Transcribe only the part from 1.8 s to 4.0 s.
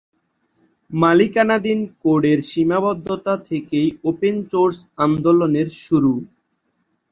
কোডের সীমাবদ্ধতা থেকেই